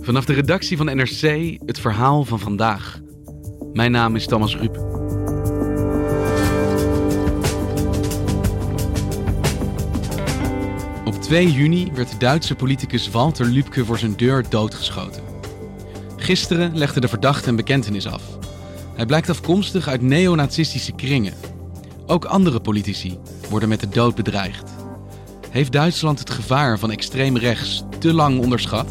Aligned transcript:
Vanaf 0.00 0.24
de 0.24 0.32
redactie 0.32 0.76
van 0.76 0.86
NRC 0.86 1.56
het 1.66 1.78
verhaal 1.78 2.24
van 2.24 2.38
vandaag. 2.38 3.00
Mijn 3.72 3.90
naam 3.90 4.16
is 4.16 4.26
Thomas 4.26 4.56
Ruip. 4.56 4.76
Op 11.04 11.22
2 11.22 11.52
juni 11.52 11.90
werd 11.94 12.10
de 12.10 12.16
Duitse 12.18 12.54
politicus 12.54 13.10
Walter 13.10 13.46
Lübke 13.46 13.84
voor 13.84 13.98
zijn 13.98 14.16
deur 14.16 14.44
doodgeschoten. 14.48 15.22
Gisteren 16.16 16.76
legde 16.76 17.00
de 17.00 17.08
verdachte 17.08 17.48
een 17.48 17.56
bekentenis 17.56 18.06
af. 18.06 18.22
Hij 18.94 19.06
blijkt 19.06 19.30
afkomstig 19.30 19.88
uit 19.88 20.02
neonazistische 20.02 20.92
kringen. 20.92 21.34
Ook 22.06 22.24
andere 22.24 22.60
politici 22.60 23.18
worden 23.50 23.68
met 23.68 23.80
de 23.80 23.88
dood 23.88 24.14
bedreigd. 24.14 24.75
Heeft 25.50 25.72
Duitsland 25.72 26.18
het 26.18 26.30
gevaar 26.30 26.78
van 26.78 26.90
extreem 26.90 27.36
rechts 27.36 27.84
te 27.98 28.12
lang 28.12 28.40
onderschat? 28.40 28.86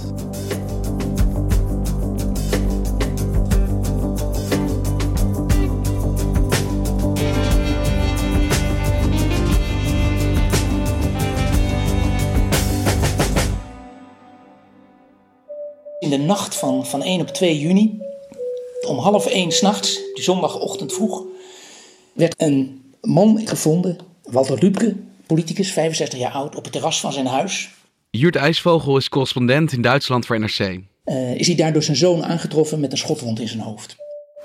In 15.99 16.09
de 16.09 16.17
nacht 16.17 16.55
van, 16.55 16.85
van 16.85 17.01
1 17.03 17.21
op 17.21 17.27
2 17.27 17.59
juni, 17.59 18.01
om 18.87 18.97
half 18.97 19.25
1 19.25 19.51
s'nachts, 19.51 20.01
zondagochtend 20.13 20.93
vroeg, 20.93 21.23
werd 22.13 22.33
een 22.37 22.83
man 23.01 23.47
gevonden, 23.47 23.97
Walter 24.23 24.59
Lübke, 24.59 24.95
politicus, 25.27 25.71
65 25.71 26.19
jaar 26.19 26.31
oud, 26.31 26.55
op 26.55 26.63
het 26.63 26.73
terras 26.73 26.99
van 26.99 27.13
zijn 27.13 27.25
huis. 27.25 27.69
Jurt 28.09 28.35
IJsvogel 28.35 28.97
is 28.97 29.09
correspondent 29.09 29.71
in 29.71 29.81
Duitsland 29.81 30.25
voor 30.25 30.39
NRC. 30.39 30.59
Uh, 31.05 31.35
is 31.35 31.47
hij 31.47 31.55
daar 31.55 31.73
door 31.73 31.83
zijn 31.83 31.97
zoon 31.97 32.23
aangetroffen 32.23 32.79
met 32.79 32.91
een 32.91 32.97
schotwond 32.97 33.39
in 33.39 33.47
zijn 33.47 33.61
hoofd. 33.61 33.95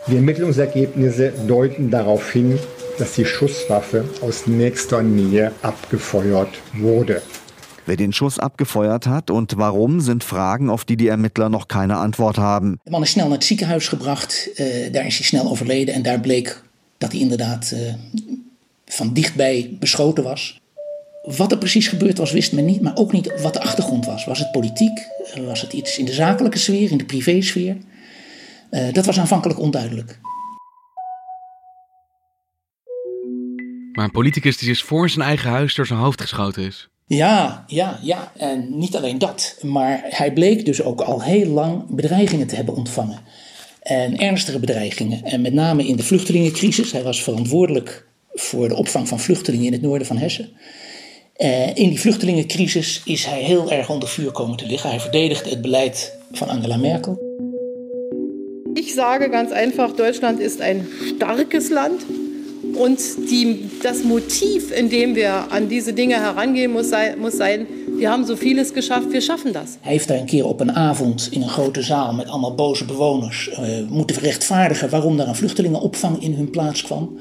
Die 0.07 0.17
Ermittlungsergebnisse 0.17 1.33
deuten 1.47 1.91
darauf 1.91 2.33
hin, 2.33 2.59
dass 2.99 3.15
die 3.15 3.25
Schusswaffe 3.25 4.05
aus 4.23 4.47
nächster 4.47 5.03
Nähe 5.03 5.53
abgefeuert 5.61 6.61
wurde. 6.73 7.23
Wer 7.85 7.97
den 7.97 8.13
Schuss 8.13 8.39
abgefeuert 8.39 9.07
hat 9.07 9.31
und 9.31 9.57
warum, 9.57 10.01
sind 10.01 10.25
Fragen, 10.25 10.71
auf 10.71 10.85
die 10.85 10.97
die 10.97 11.09
Ermittler 11.09 11.49
noch 11.49 11.67
keine 11.67 11.97
Antwort 11.97 12.39
haben. 12.39 12.79
De 12.85 12.91
man 12.91 13.03
is 13.03 13.11
snel 13.11 13.25
naar 13.29 13.37
het 13.37 13.45
ziekenhuis 13.45 13.89
gebracht. 13.89 14.49
Uh, 14.55 14.93
daar 14.93 15.07
is 15.07 15.17
hij 15.17 15.27
snel 15.27 15.51
overleden. 15.51 15.95
En 15.95 16.03
daar 16.03 16.21
bleek 16.21 16.63
dat 16.99 17.13
hij 17.13 17.21
inderdaad 17.21 17.73
uh, 17.75 17.95
van 18.87 19.13
dichtbij 19.13 19.77
beschoten 19.81 20.25
was. 20.25 20.60
Wat 21.37 21.53
er 21.53 21.59
precies 21.59 21.89
gebeurd 21.89 22.19
was, 22.19 22.33
wist 22.33 22.53
men 22.53 22.65
niet. 22.65 22.81
Maar 22.81 22.97
ook 22.97 23.13
niet 23.13 23.41
wat 23.43 23.53
de 23.53 23.61
achtergrond 23.61 24.07
was. 24.07 24.25
Was 24.25 24.39
het 24.39 24.51
politiek? 24.51 25.07
Was 25.45 25.61
het 25.61 25.73
iets 25.73 25.99
in 25.99 26.05
de 26.05 26.13
zakelijke 26.13 26.59
sfeer, 26.59 26.91
in 26.91 26.99
de 26.99 27.05
privésfeer? 27.05 27.77
Uh, 28.71 28.93
dat 28.93 29.07
was 29.07 29.19
aanvankelijk 29.19 29.59
onduidelijk. 29.59 30.21
Maar 33.93 34.05
een 34.05 34.11
politicus 34.11 34.57
die 34.57 34.71
is 34.71 34.83
voor 34.83 35.11
zijn 35.11 35.27
eigen 35.27 35.51
huis 35.51 35.75
door 35.75 35.87
zijn 35.87 35.99
hoofd 35.99 36.21
geschoten 36.21 36.63
is. 36.63 36.89
Ja, 37.07 37.65
ja, 37.67 37.99
ja. 38.03 38.33
En 38.37 38.79
niet 38.79 38.97
alleen 38.97 39.19
dat. 39.19 39.59
Maar 39.63 40.01
hij 40.05 40.33
bleek 40.33 40.65
dus 40.65 40.83
ook 40.83 41.01
al 41.01 41.23
heel 41.23 41.47
lang 41.47 41.85
bedreigingen 41.89 42.47
te 42.47 42.55
hebben 42.55 42.75
ontvangen. 42.75 43.19
En 43.83 44.19
ernstige 44.19 44.59
bedreigingen. 44.59 45.25
En 45.25 45.41
met 45.41 45.53
name 45.53 45.87
in 45.87 45.97
de 45.97 46.03
vluchtelingencrisis. 46.03 46.93
Hij 46.93 47.03
was 47.03 47.23
verantwoordelijk 47.23 48.07
voor 48.35 48.69
de 48.69 48.75
opvang 48.75 49.09
van 49.09 49.21
vluchtelingen 49.21 49.67
in 49.67 49.73
het 49.73 49.83
noorden 49.83 50.07
van 50.07 50.17
Hessen. 50.19 50.49
Uh, 51.43 51.67
in 51.67 51.89
die 51.89 52.01
vluchtelingencrisis 52.01 53.01
is 53.05 53.25
hij 53.25 53.43
heel 53.43 53.71
erg 53.71 53.89
onder 53.91 54.09
vuur 54.09 54.31
komen 54.31 54.57
te 54.57 54.67
liggen. 54.67 54.91
Hij 54.91 55.01
verdedigde 55.01 55.51
het 55.51 55.61
beleid 55.61 56.19
van 56.33 56.49
Angela 56.49 56.77
Merkel. 56.77 57.19
Ik 58.75 58.89
sage 58.89 59.29
ganz 59.31 59.51
einfach, 59.51 59.95
Deutschland 59.97 60.41
ist 60.41 60.61
ein 60.61 60.87
starkes 61.17 61.71
Land. 61.71 62.03
Und 62.75 62.99
die, 63.31 63.71
das 63.83 64.03
Motiv, 64.03 64.71
in 64.71 64.89
dem 64.89 65.15
wir 65.15 65.51
an 65.51 65.69
diese 65.69 65.93
Dinge 65.93 66.15
herangehen, 66.15 66.73
muss 66.73 66.89
sein, 66.89 67.19
muss 67.19 67.37
sein, 67.37 67.67
wir 67.99 68.11
haben 68.11 68.27
so 68.27 68.37
vieles 68.37 68.73
geschafft, 68.73 69.11
wir 69.11 69.21
schaffen 69.21 69.53
das. 69.53 69.79
Hij 69.81 69.93
heeft 69.93 70.09
daar 70.09 70.19
een 70.19 70.27
keer 70.27 70.47
op 70.47 70.61
een 70.61 70.73
avond 70.73 71.29
in 71.31 71.43
een 71.43 71.49
grote 71.49 71.83
zaal 71.83 72.13
met 72.13 72.29
allemaal 72.29 72.55
boze 72.55 72.85
bewoners 72.85 73.51
uh, 73.51 73.89
moeten 73.89 74.17
rechtvaardigen 74.17 74.91
waarom 74.91 75.17
daar 75.17 75.29
een 75.29 75.35
vluchtelingenopvang 75.35 76.23
in 76.23 76.35
hun 76.35 76.51
plaats 76.51 76.83
kwam. 76.83 77.19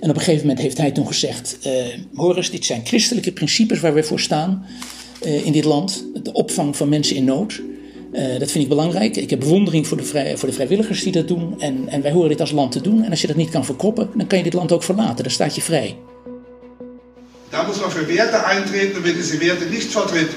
En 0.00 0.10
op 0.10 0.16
een 0.16 0.22
gegeven 0.22 0.46
moment 0.46 0.58
heeft 0.60 0.78
hij 0.78 0.90
toen 0.90 1.06
gezegd: 1.06 1.58
uh, 1.66 1.72
Hoor 2.14 2.36
eens, 2.36 2.50
dit 2.50 2.64
zijn 2.64 2.86
christelijke 2.86 3.32
principes 3.32 3.80
waar 3.80 3.94
we 3.94 4.02
voor 4.02 4.20
staan 4.20 4.66
uh, 5.26 5.46
in 5.46 5.52
dit 5.52 5.64
land. 5.64 6.04
De 6.22 6.32
opvang 6.32 6.76
van 6.76 6.88
mensen 6.88 7.16
in 7.16 7.24
nood. 7.24 7.60
Uh, 8.12 8.38
dat 8.38 8.50
vind 8.50 8.64
ik 8.64 8.68
belangrijk. 8.68 9.16
Ik 9.16 9.30
heb 9.30 9.40
bewondering 9.40 9.86
voor 9.86 9.96
de, 9.96 10.32
voor 10.36 10.48
de 10.48 10.54
vrijwilligers 10.54 11.02
die 11.02 11.12
dat 11.12 11.28
doen. 11.28 11.60
En, 11.60 11.88
en, 11.88 12.02
wij 12.02 12.12
horen 12.12 12.28
dit 12.28 12.40
als 12.40 12.50
land 12.50 12.72
te 12.72 12.80
doen. 12.80 13.04
En 13.04 13.10
als 13.10 13.20
je 13.20 13.26
dat 13.26 13.36
niet 13.36 13.50
kan 13.50 13.64
verkroppen, 13.64 14.10
dan 14.14 14.26
kan 14.26 14.38
je 14.38 14.44
dit 14.44 14.52
land 14.52 14.72
ook 14.72 14.82
verlaten. 14.82 15.22
Dan 15.22 15.32
staat 15.32 15.54
je 15.54 15.60
vrij. 15.60 15.96
Da 17.50 17.62
muss 17.62 17.80
man 17.80 17.90
für 17.90 18.06
Werte 18.06 18.44
eintreten 18.44 18.96
und 18.96 19.04
wer 19.04 19.12
diese 19.12 19.40
Werte 19.40 19.64
nicht 19.64 19.90
vertritt, 19.90 20.30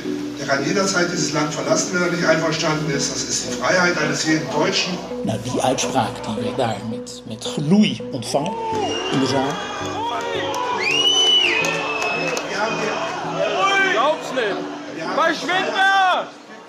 der 0.43 0.55
kann 0.55 0.65
jederzeit 0.65 1.11
dieses 1.11 1.33
Land 1.33 1.53
verlassen, 1.53 1.93
wenn 1.93 2.01
er 2.01 2.11
nicht 2.11 2.25
einverstanden 2.25 2.91
ist. 2.91 3.11
Das 3.11 3.23
ist 3.23 3.47
die 3.47 3.53
Freiheit 3.53 3.97
eines 3.97 4.25
jeden 4.25 4.49
Deutschen. 4.51 4.93
Nou, 5.23 5.37
die 5.43 5.61
uitspraak 5.61 6.15
die 6.23 6.43
werd 6.43 6.57
daar 6.57 6.81
met, 6.89 7.21
met 7.27 7.45
geloei 7.45 8.01
ontvangen 8.11 8.51
in 9.13 9.19
de 9.19 9.25
zaal. 9.25 9.53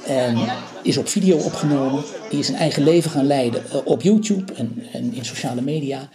En 0.07 0.39
is 0.83 0.97
op 0.97 1.09
video 1.09 1.37
opgenomen. 1.37 2.03
Die 2.31 2.39
is 2.39 2.47
zijn 2.47 2.59
eigen 2.59 2.85
leven 2.85 3.11
gaan 3.11 3.27
leiden 3.27 3.63
op 3.85 4.03
YouTube 4.03 4.53
en, 4.53 4.83
en 4.93 5.15
in 5.15 5.25
sociale 5.25 5.61
media. 5.61 6.09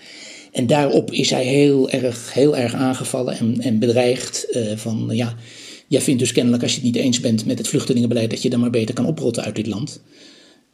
En 0.51 0.67
daarop 0.67 1.11
is 1.11 1.29
hij 1.29 1.43
heel 1.43 1.89
erg, 1.89 2.33
heel 2.33 2.57
erg 2.57 2.73
aangevallen 2.73 3.37
en, 3.37 3.61
en 3.61 3.79
bedreigd. 3.79 4.45
Uh, 4.51 4.77
van 4.77 5.09
ja, 5.11 5.33
jij 5.89 6.01
vindt 6.01 6.19
dus 6.19 6.31
kennelijk 6.31 6.63
als 6.63 6.71
je 6.71 6.77
het 6.77 6.85
niet 6.85 7.03
eens 7.03 7.19
bent 7.19 7.45
met 7.45 7.57
het 7.57 7.67
vluchtelingenbeleid 7.67 8.29
dat 8.29 8.41
je 8.41 8.49
dan 8.49 8.59
maar 8.59 8.69
beter 8.69 8.95
kan 8.95 9.05
oprotten 9.05 9.43
uit 9.43 9.55
dit 9.55 9.67
land. 9.67 10.01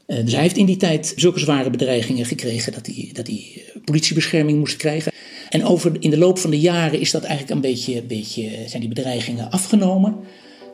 Uh, 0.07 0.23
dus 0.23 0.33
hij 0.33 0.41
heeft 0.41 0.57
in 0.57 0.65
die 0.65 0.77
tijd 0.77 1.13
zulke 1.15 1.39
zware 1.39 1.69
bedreigingen 1.69 2.25
gekregen 2.25 2.73
dat 2.73 2.85
hij, 2.85 3.09
dat 3.13 3.27
hij 3.27 3.63
politiebescherming 3.85 4.59
moest 4.59 4.77
krijgen. 4.77 5.11
En 5.49 5.65
over, 5.65 5.91
in 5.99 6.09
de 6.09 6.17
loop 6.17 6.39
van 6.39 6.49
de 6.49 6.59
jaren 6.59 6.99
is 6.99 7.11
dat 7.11 7.23
eigenlijk 7.23 7.55
een 7.55 7.71
beetje, 7.71 8.01
beetje, 8.01 8.49
zijn 8.67 8.79
die 8.81 8.93
bedreigingen 8.93 9.51
afgenomen. 9.51 10.15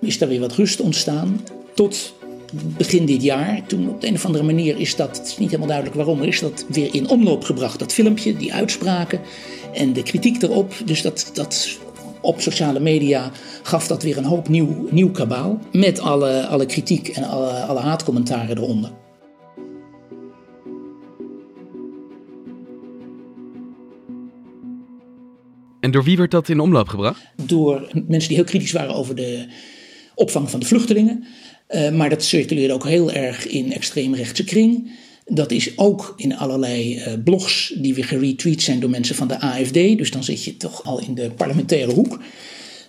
Is 0.02 0.18
daar 0.18 0.30
weer 0.30 0.40
wat 0.40 0.56
rust 0.56 0.82
ontstaan. 0.82 1.42
Tot 1.76 2.14
begin 2.78 3.06
dit 3.06 3.24
jaar, 3.24 3.68
toen 3.68 3.90
op 3.90 4.02
de 4.02 4.08
een 4.08 4.14
of 4.14 4.26
andere 4.26 4.44
manier 4.44 4.80
is 4.80 4.96
dat, 4.96 5.18
het 5.18 5.28
is 5.28 5.38
niet 5.38 5.48
helemaal 5.48 5.68
duidelijk 5.68 5.98
waarom, 5.98 6.24
is 6.24 6.40
dat 6.40 6.66
weer 6.70 6.94
in 6.94 7.10
omloop 7.10 7.44
gebracht. 7.44 7.80
Dat 7.80 7.94
filmpje, 7.94 8.38
die 8.38 8.54
uitspraken 8.54 9.22
en 9.74 9.94
de 9.94 10.04
kritiek 10.04 10.42
erop. 10.42 10.74
Dus 10.86 11.02
dat, 11.02 11.30
dat 11.34 11.80
op 12.22 12.42
sociale 12.42 12.80
media 12.80 13.32
gaf 13.64 13.88
dat 13.88 14.04
weer 14.04 14.18
een 14.18 14.24
hoop 14.24 14.50
nieuw, 14.50 14.88
nieuw 14.92 15.12
kabaal. 15.12 15.60
Met 15.72 16.00
alle, 16.00 16.48
alle 16.48 16.66
kritiek 16.66 17.08
en 17.08 17.24
alle, 17.24 17.50
alle 17.50 17.80
haatcommentaren 17.80 18.58
eronder. 18.58 18.92
En 25.80 25.92
door 25.92 26.04
wie 26.04 26.18
werd 26.18 26.32
dat 26.32 26.50
in 26.50 26.60
omloop 26.60 26.88
gebracht? 26.88 27.22
Door 27.36 27.88
mensen 27.94 28.28
die 28.28 28.38
heel 28.38 28.46
kritisch 28.46 28.72
waren 28.72 28.96
over 28.96 29.16
de 29.16 29.48
opvang 30.16 30.50
van 30.50 30.60
de 30.60 30.66
vluchtelingen. 30.66 31.26
Uh, 31.70 31.92
maar 31.92 32.10
dat 32.10 32.24
circuleerde 32.24 32.74
ook 32.74 32.86
heel 32.86 33.12
erg 33.12 33.48
in 33.48 33.72
extreemrechtse 33.72 34.44
kring. 34.44 34.92
Dat 35.34 35.52
is 35.52 35.78
ook 35.78 36.14
in 36.18 36.38
allerlei 36.38 36.96
uh, 36.96 37.14
blogs 37.24 37.74
die 37.78 37.94
weer 37.94 38.06
geretweet 38.06 38.62
zijn 38.62 38.80
door 38.80 38.90
mensen 38.90 39.16
van 39.16 39.28
de 39.28 39.40
AFD. 39.40 39.74
Dus 39.74 40.12
dan 40.12 40.24
zit 40.24 40.44
je 40.44 40.58
toch 40.58 40.84
al 40.84 41.00
in 41.02 41.16
de 41.16 41.32
parlementaire 41.32 41.94
hoek. 41.94 42.20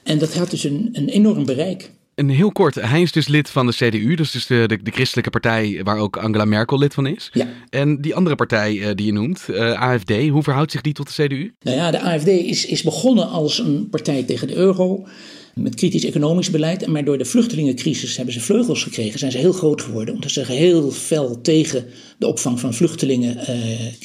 En 0.03 0.19
dat 0.19 0.35
had 0.35 0.51
dus 0.51 0.65
een, 0.65 0.89
een 0.93 1.09
enorm 1.09 1.47
bereik. 1.47 1.91
En 2.15 2.29
heel 2.29 2.53
kort, 2.53 2.75
hij 2.75 3.03
is 3.03 3.13
dus 3.13 3.29
lid 3.29 3.51
van 3.51 3.67
de 3.67 3.73
CDU, 3.73 4.15
dat 4.15 4.27
is 4.27 4.31
dus 4.31 4.47
de, 4.47 4.65
de, 4.67 4.83
de, 4.83 4.91
christelijke 4.91 5.31
partij 5.31 5.81
waar 5.85 5.99
ook 5.99 6.17
Angela 6.17 6.45
Merkel 6.45 6.79
lid 6.79 6.95
van 6.95 7.07
is. 7.07 7.31
Ja. 7.33 7.49
En 7.71 8.01
die 8.01 8.15
andere 8.15 8.37
partij 8.37 8.75
uh, 8.75 8.89
die 8.95 9.07
je 9.07 9.13
noemt, 9.13 9.47
uh, 9.51 9.81
AFD, 9.81 10.29
hoe 10.29 10.43
verhoudt 10.43 10.73
zich 10.73 10.81
die 10.81 10.93
tot 10.93 11.17
de 11.17 11.27
CDU? 11.27 11.55
Nou 11.61 11.77
ja, 11.77 11.91
de 11.91 12.01
AFD 12.01 12.27
is, 12.27 12.67
is 12.67 12.83
begonnen 12.83 13.29
als 13.29 13.59
een 13.59 13.89
partij 13.91 14.23
tegen 14.23 14.49
de 14.49 14.55
euro. 14.55 15.07
Met 15.55 15.75
kritisch 15.75 16.05
economisch 16.05 16.51
beleid. 16.51 16.87
Maar 16.87 17.05
door 17.05 17.19
de 17.19 17.25
vluchtelingencrisis 17.25 18.17
hebben 18.17 18.35
ze 18.35 18.41
vleugels 18.41 18.83
gekregen, 18.83 19.19
zijn 19.19 19.33
ze 19.33 19.39
heel 19.39 19.53
groot 19.53 19.83
geworden, 19.83 20.15
omdat 20.15 20.31
ze 20.31 20.53
heel 20.53 20.91
fel 20.91 21.41
tegen 21.41 21.85
de 22.19 22.27
opvang 22.27 22.61
van 22.61 22.75
vluchtelingen 22.75 23.37
uh, 23.37 23.47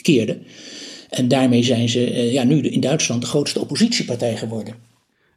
keerden. 0.01 0.41
En 1.09 1.27
daarmee 1.27 1.63
zijn 1.63 1.89
ze 1.89 2.11
uh, 2.11 2.33
ja, 2.33 2.43
nu 2.43 2.61
in 2.61 2.79
Duitsland 2.79 3.21
de 3.21 3.27
grootste 3.27 3.59
oppositiepartij 3.59 4.37
geworden. 4.37 4.75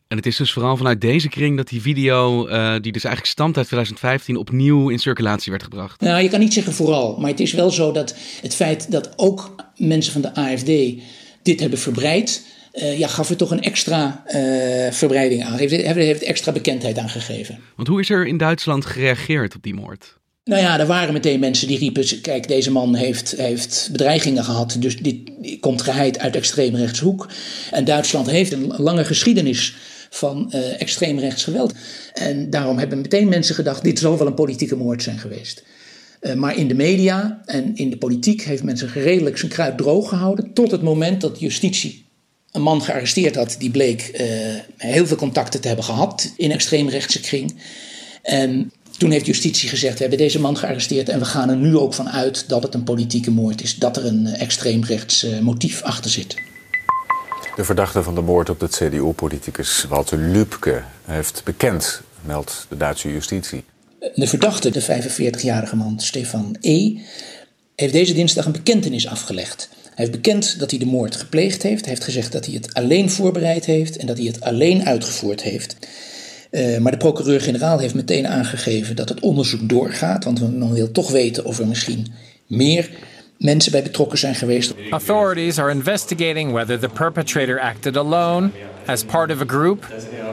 En 0.09 0.17
het 0.17 0.27
is 0.27 0.37
dus 0.37 0.53
vooral 0.53 0.77
vanuit 0.77 1.01
deze 1.01 1.29
kring 1.29 1.57
dat 1.57 1.69
die 1.69 1.81
video, 1.81 2.49
uh, 2.49 2.73
die 2.81 2.93
dus 2.93 3.05
eigenlijk 3.05 3.35
stamt 3.35 3.57
uit 3.57 3.67
2015, 3.67 4.37
opnieuw 4.37 4.89
in 4.89 4.99
circulatie 4.99 5.51
werd 5.51 5.63
gebracht. 5.63 6.01
Nou, 6.01 6.23
je 6.23 6.29
kan 6.29 6.41
niet 6.41 6.53
zeggen 6.53 6.73
vooral, 6.73 7.17
maar 7.21 7.31
het 7.31 7.41
is 7.41 7.53
wel 7.53 7.71
zo 7.71 7.93
dat 7.93 8.17
het 8.43 8.55
feit 8.55 8.91
dat 8.91 9.13
ook 9.17 9.55
mensen 9.77 10.13
van 10.13 10.21
de 10.21 10.35
AFD 10.35 10.71
dit 11.43 11.61
hebben 11.61 11.79
verbreid, 11.79 12.47
uh, 12.73 12.99
ja, 12.99 13.09
gaf 13.09 13.31
er 13.31 13.37
toch 13.37 13.51
een 13.51 13.63
extra 13.63 14.25
uh, 14.27 14.93
verbreiding 14.93 15.45
aan. 15.45 15.59
Heeft, 15.59 15.73
heeft 15.95 16.23
extra 16.23 16.53
bekendheid 16.53 16.99
aan 16.99 17.09
gegeven. 17.09 17.59
Want 17.77 17.89
hoe 17.89 18.01
is 18.01 18.11
er 18.11 18.27
in 18.27 18.37
Duitsland 18.37 18.87
gereageerd 18.87 19.55
op 19.55 19.63
die 19.63 19.75
moord? 19.75 20.19
Nou 20.45 20.63
ja, 20.63 20.79
er 20.79 20.87
waren 20.87 21.13
meteen 21.13 21.41
mensen 21.41 21.69
die 21.69 21.79
riepen: 21.79 22.21
kijk, 22.21 22.49
deze 22.49 22.71
man 22.71 22.95
heeft, 22.95 23.35
heeft 23.37 23.89
bedreigingen 23.93 24.45
gehad, 24.45 24.77
dus 24.79 24.97
dit 24.97 25.31
komt 25.61 25.83
geheid 25.83 26.19
uit 26.19 26.37
extreemrechtshoek. 26.37 27.29
En 27.71 27.85
Duitsland 27.85 28.31
heeft 28.31 28.53
een 28.53 28.73
lange 28.77 29.05
geschiedenis 29.05 29.75
van 30.11 30.53
uh, 30.55 30.81
extreemrechts 30.81 31.45
geweld. 31.45 31.75
En 32.15 32.51
daarom 32.51 32.79
hebben 32.79 33.01
meteen 33.01 33.29
mensen 33.29 33.55
gedacht: 33.55 33.83
dit 33.83 33.99
zal 33.99 34.19
wel 34.19 34.27
een 34.27 34.35
politieke 34.35 34.77
moord 34.77 35.03
zijn 35.03 35.19
geweest. 35.19 35.65
Uh, 36.21 36.35
maar 36.35 36.57
in 36.57 36.69
de 36.69 36.75
media 36.75 37.43
en 37.45 37.77
in 37.77 37.91
de 37.91 37.99
politiek 37.99 38.43
heeft 38.43 38.63
men 38.63 38.77
zich 38.77 38.95
redelijk 38.95 39.39
zijn 39.39 39.51
kruid 39.51 39.79
droog 39.79 40.09
gehouden. 40.09 40.53
Tot 40.53 40.71
het 40.71 40.83
moment 40.83 41.21
dat 41.21 41.41
justitie 41.41 42.10
een 42.53 42.63
man 42.63 42.83
gearresteerd 42.83 43.35
had. 43.35 43.57
die 43.59 43.71
bleek 43.71 44.11
uh, 44.21 44.27
heel 44.77 45.07
veel 45.07 45.17
contacten 45.17 45.61
te 45.61 45.67
hebben 45.67 45.85
gehad 45.85 46.33
in 46.37 46.53
extreemrechtse 46.53 47.21
kring. 47.21 47.57
En 48.23 48.73
toen 48.99 49.11
heeft 49.11 49.27
justitie 49.27 49.69
gezegd: 49.69 49.95
We 49.95 50.01
hebben 50.01 50.19
deze 50.19 50.41
man 50.41 50.57
gearresteerd. 50.57 51.09
en 51.09 51.19
we 51.19 51.25
gaan 51.25 51.51
er 51.51 51.57
nu 51.57 51.77
ook 51.77 51.95
van 51.95 52.09
uit 52.09 52.49
dat 52.49 52.63
het 52.63 52.75
een 52.75 52.85
politieke 52.85 53.31
moord 53.31 53.63
is. 53.63 53.77
dat 53.77 53.97
er 53.97 54.07
een 54.07 54.27
extreemrechts 54.27 55.27
motief 55.41 55.83
achter 55.83 56.11
zit. 56.11 56.35
De 57.57 57.65
verdachte 57.65 58.03
van 58.03 58.15
de 58.15 58.21
moord 58.21 58.51
op 58.51 58.61
de 58.61 58.69
CDU-politicus 58.69 59.85
Walter 59.89 60.19
Lübke 60.19 60.83
heeft 61.05 61.43
bekend, 61.45 62.01
meldt 62.21 62.67
de 62.69 62.77
Duitse 62.77 63.13
justitie. 63.13 63.65
De 64.15 64.27
verdachte, 64.27 64.71
de 64.71 64.83
45-jarige 64.83 65.77
man 65.77 66.01
Stefan 66.01 66.57
E., 66.61 67.01
heeft 67.77 67.93
deze 67.93 68.15
dinsdag 68.15 68.45
een 68.45 68.53
bekentenis 68.53 69.07
afgelegd. 69.07 69.69
Hij 70.01 70.09
heeft 70.09 70.23
bekend 70.23 70.59
dat 70.59 70.71
hij 70.71 70.79
de 70.79 70.87
moord 70.87 71.17
gepleegd 71.17 71.63
heeft. 71.63 71.81
Hij 71.81 71.89
heeft 71.89 72.05
gezegd 72.05 72.33
dat 72.33 72.47
hij 72.47 72.55
het 72.55 72.75
alleen 72.75 73.11
voorbereid 73.11 73.65
heeft 73.65 73.97
en 73.97 74.07
dat 74.07 74.17
hij 74.17 74.27
het 74.27 74.41
alleen 74.41 74.87
uitgevoerd 74.87 75.43
heeft. 75.43 75.77
Uh, 76.51 76.79
maar 76.79 76.93
de 76.93 76.99
procureur-generaal 76.99 77.79
heeft 77.79 77.95
meteen 77.95 78.27
aangegeven 78.27 78.97
dat 78.97 79.09
het 79.09 79.21
onderzoek 79.21 79.69
doorgaat, 79.69 80.25
want 80.25 80.59
men 80.59 80.73
wil 80.73 80.91
toch 80.91 81.11
weten 81.11 81.45
of 81.45 81.59
er 81.59 81.67
misschien 81.67 82.07
meer 82.47 82.91
mensen 83.39 83.73
bij 83.73 83.83
betrokken 83.83 84.19
zijn 84.19 84.35
geweest. 84.35 84.75
Authorities 84.91 85.59
are 85.59 85.71
investigating 85.71 86.53
whether 86.53 86.79
the 86.79 86.89
perpetrator 86.89 87.61
acted 87.61 87.97
alone, 87.97 88.51
as 88.87 89.05
part 89.05 89.31
of 89.31 89.41
a 89.41 89.47
group, 89.47 89.87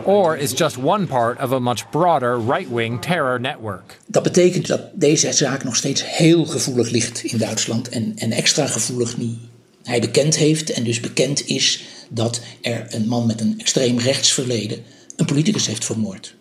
or 0.03 0.37
is 0.37 0.51
just 0.51 0.77
one 0.77 1.05
part 1.05 1.41
of 1.43 1.51
a 1.51 1.59
much 1.59 1.89
broader 1.89 2.39
right-wing 2.45 3.01
terror 3.01 3.39
network. 3.39 3.99
Dat 4.05 4.23
betekent 4.23 4.67
dat 4.67 4.81
deze 4.93 5.31
zaak 5.31 5.63
nog 5.63 5.75
steeds 5.75 6.17
heel 6.17 6.45
gevoelig 6.45 6.89
ligt 6.89 7.23
in 7.23 7.37
Duitsland 7.37 7.89
en, 7.89 8.13
en 8.15 8.31
extra 8.31 8.65
gevoelig 8.65 9.17
nu 9.17 9.35
hij 9.87 9.99
bekend 9.99 10.37
heeft 10.37 10.71
en 10.71 10.83
dus 10.83 10.99
bekend 10.99 11.47
is 11.47 11.83
dat 12.09 12.41
er 12.61 12.85
een 12.89 13.07
man 13.07 13.25
met 13.25 13.41
een 13.41 13.55
extreem 13.57 13.99
rechtsverleden 13.99 14.83
een 15.15 15.25
politicus 15.25 15.67
heeft 15.67 15.85
vermoord. 15.85 16.35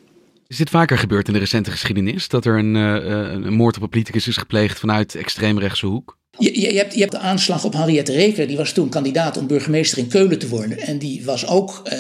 Is 0.49 0.57
dit 0.57 0.71
vaker 0.71 0.99
gebeurd 0.99 1.27
in 1.27 1.33
de 1.33 1.39
recente 1.39 1.71
geschiedenis? 1.71 2.29
Dat 2.29 2.45
er 2.45 2.59
een, 2.59 2.75
uh, 2.75 3.45
een 3.45 3.55
moord 3.55 3.77
op 3.77 3.83
een 3.83 3.89
politicus 3.89 4.29
is 4.29 4.37
gepleegd 4.37 4.79
vanuit 4.79 5.15
extreemrechtse 5.15 5.87
hoek? 5.87 6.19
Je, 6.39 6.61
je, 6.61 6.77
hebt, 6.77 6.95
je 6.95 7.01
hebt 7.01 7.13
de 7.13 7.19
aanslag 7.19 7.65
op 7.65 7.73
Henriette 7.73 8.13
Reker. 8.13 8.47
Die 8.47 8.57
was 8.57 8.73
toen 8.73 8.89
kandidaat 8.89 9.37
om 9.37 9.47
burgemeester 9.47 9.99
in 9.99 10.09
Keulen 10.09 10.39
te 10.39 10.49
worden. 10.49 10.79
En 10.79 10.99
die 10.99 11.25
was 11.25 11.47
ook, 11.47 11.83
uh, 11.93 11.99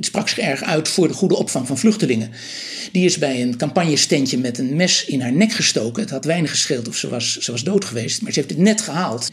sprak 0.00 0.28
zich 0.28 0.38
erg 0.38 0.62
uit 0.62 0.88
voor 0.88 1.08
de 1.08 1.14
goede 1.14 1.36
opvang 1.36 1.66
van 1.66 1.78
vluchtelingen. 1.78 2.30
Die 2.92 3.04
is 3.04 3.18
bij 3.18 3.42
een 3.42 3.56
campagnestentje 3.56 4.38
met 4.38 4.58
een 4.58 4.76
mes 4.76 5.04
in 5.04 5.20
haar 5.20 5.32
nek 5.32 5.52
gestoken. 5.52 6.02
Het 6.02 6.10
had 6.10 6.24
weinig 6.24 6.50
gescheeld 6.50 6.88
of 6.88 6.96
ze 6.96 7.08
was, 7.08 7.36
ze 7.36 7.50
was 7.50 7.64
dood 7.64 7.84
geweest. 7.84 8.22
Maar 8.22 8.32
ze 8.32 8.38
heeft 8.38 8.52
het 8.52 8.60
net 8.60 8.80
gehaald. 8.80 9.30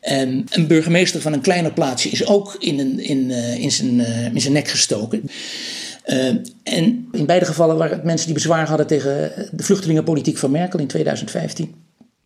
En 0.00 0.44
een 0.50 0.66
burgemeester 0.66 1.20
van 1.20 1.32
een 1.32 1.40
kleiner 1.40 1.72
plaatsje 1.72 2.08
is 2.08 2.26
ook 2.26 2.56
in, 2.58 2.78
een, 2.78 2.98
in, 2.98 3.30
uh, 3.30 3.58
in, 3.58 3.72
zijn, 3.72 3.98
uh, 3.98 4.24
in 4.24 4.40
zijn 4.40 4.52
nek 4.52 4.68
gestoken. 4.68 5.30
Uh, 6.06 6.26
en 6.62 7.08
in 7.12 7.26
beide 7.26 7.44
gevallen 7.44 7.76
waren 7.76 7.96
het 7.96 8.04
mensen 8.04 8.26
die 8.26 8.34
bezwaar 8.34 8.68
hadden 8.68 8.86
tegen 8.86 9.32
de 9.52 9.62
vluchtelingenpolitiek 9.62 10.38
van 10.38 10.50
Merkel 10.50 10.78
in 10.78 10.86
2015. 10.86 11.74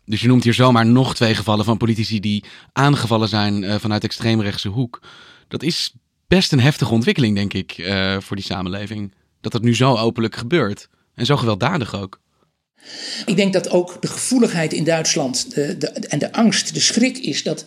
Dus 0.05 0.21
je 0.21 0.27
noemt 0.27 0.43
hier 0.43 0.53
zomaar 0.53 0.85
nog 0.85 1.15
twee 1.15 1.35
gevallen 1.35 1.65
van 1.65 1.77
politici 1.77 2.19
die 2.19 2.43
aangevallen 2.73 3.27
zijn 3.27 3.63
uh, 3.63 3.75
vanuit 3.75 4.03
extreemrechtse 4.03 4.67
hoek. 4.67 5.01
Dat 5.47 5.63
is 5.63 5.93
best 6.27 6.51
een 6.51 6.59
heftige 6.59 6.93
ontwikkeling, 6.93 7.35
denk 7.35 7.53
ik, 7.53 7.95
voor 8.19 8.35
die 8.35 8.45
samenleving. 8.45 9.13
Dat 9.41 9.51
dat 9.51 9.61
nu 9.61 9.75
zo 9.75 9.95
openlijk 9.95 10.35
gebeurt. 10.35 10.89
En 11.15 11.25
zo 11.25 11.37
gewelddadig 11.37 11.95
ook. 11.95 12.19
Ik 13.25 13.35
denk 13.35 13.53
dat 13.53 13.69
ook 13.69 13.97
de 14.01 14.07
gevoeligheid 14.07 14.73
in 14.73 14.83
Duitsland 14.83 15.55
de, 15.55 15.77
de, 15.77 15.87
en 15.87 16.19
de 16.19 16.31
angst, 16.31 16.73
de 16.73 16.79
schrik 16.79 17.17
is 17.17 17.43
dat 17.43 17.65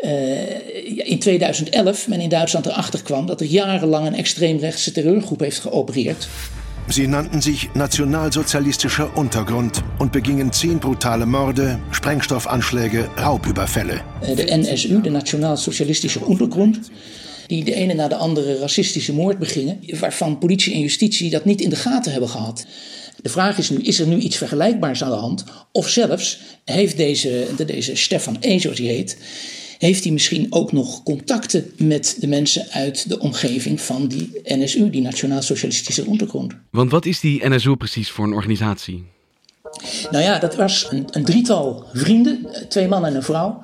uh, 0.00 1.08
in 1.08 1.18
2011 1.18 2.08
men 2.08 2.20
in 2.20 2.28
Duitsland 2.28 2.66
erachter 2.66 3.02
kwam 3.02 3.26
dat 3.26 3.40
er 3.40 3.46
jarenlang 3.46 4.06
een 4.06 4.14
extreemrechtse 4.14 4.92
terreurgroep 4.92 5.40
heeft 5.40 5.58
geopereerd. 5.58 6.28
Sie 6.88 7.08
nannten 7.08 7.42
sich 7.42 7.68
Nationalsozialistischer 7.74 9.16
Untergrund 9.16 9.82
und 9.98 10.12
begingen 10.12 10.52
zehn 10.52 10.78
brutale 10.78 11.26
Morde, 11.26 11.80
Sprengstoffanschläge, 11.90 13.08
Raubüberfälle. 13.16 14.04
De 14.36 14.56
NSU, 14.56 15.00
de 15.00 15.10
Nationaalsocialistische 15.10 16.20
Untergrund, 16.20 16.80
die 17.48 17.64
de 17.64 17.74
ene 17.74 17.94
na 17.94 18.08
de 18.08 18.16
andere 18.16 18.58
racistische 18.58 19.12
moord 19.12 19.38
begingen, 19.38 19.80
waarvan 20.00 20.38
politie 20.38 20.74
en 20.74 20.80
justitie 20.80 21.30
dat 21.30 21.44
niet 21.44 21.60
in 21.60 21.70
de 21.70 21.76
gaten 21.76 22.12
hebben 22.12 22.30
gehad. 22.30 22.66
De 23.22 23.28
vraag 23.28 23.58
is 23.58 23.70
nu, 23.70 23.78
is 23.78 24.00
er 24.00 24.06
nu 24.06 24.18
iets 24.18 24.36
vergelijkbaars 24.36 25.04
aan 25.04 25.10
de 25.10 25.16
hand? 25.16 25.44
Of 25.72 25.88
zelfs 25.88 26.40
heeft 26.64 26.96
deze, 26.96 27.46
deze 27.66 27.96
Stefan 27.96 28.36
E., 28.40 28.58
zoals 28.58 28.78
hij 28.78 28.86
heet, 28.86 29.16
heeft 29.78 30.02
hij 30.02 30.12
misschien 30.12 30.46
ook 30.50 30.72
nog 30.72 31.02
contacten 31.02 31.72
met 31.78 32.16
de 32.20 32.26
mensen 32.26 32.66
uit 32.70 33.08
de 33.08 33.18
omgeving 33.18 33.80
van 33.80 34.06
die 34.06 34.40
NSU, 34.44 34.90
die 34.90 35.02
Nationaal 35.02 35.42
Socialistische 35.42 36.06
Ondergrond. 36.06 36.52
Want 36.70 36.90
wat 36.90 37.06
is 37.06 37.20
die 37.20 37.48
NSU 37.48 37.76
precies 37.76 38.10
voor 38.10 38.24
een 38.24 38.32
organisatie? 38.32 39.04
Nou 40.10 40.24
ja, 40.24 40.38
dat 40.38 40.56
was 40.56 40.86
een, 40.90 41.06
een 41.10 41.24
drietal 41.24 41.84
vrienden, 41.92 42.46
twee 42.68 42.88
mannen 42.88 43.10
en 43.10 43.16
een 43.16 43.22
vrouw, 43.22 43.60